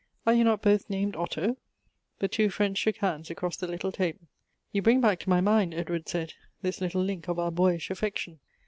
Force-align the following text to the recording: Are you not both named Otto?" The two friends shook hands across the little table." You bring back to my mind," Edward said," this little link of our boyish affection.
Are 0.25 0.33
you 0.33 0.43
not 0.43 0.63
both 0.63 0.89
named 0.89 1.15
Otto?" 1.15 1.57
The 2.17 2.27
two 2.27 2.49
friends 2.49 2.79
shook 2.79 2.95
hands 2.97 3.29
across 3.29 3.55
the 3.55 3.67
little 3.67 3.91
table." 3.91 4.27
You 4.73 4.81
bring 4.81 4.99
back 4.99 5.19
to 5.19 5.29
my 5.29 5.41
mind," 5.41 5.75
Edward 5.75 6.07
said," 6.09 6.33
this 6.63 6.81
little 6.81 7.03
link 7.03 7.27
of 7.27 7.37
our 7.37 7.51
boyish 7.51 7.91
affection. 7.91 8.39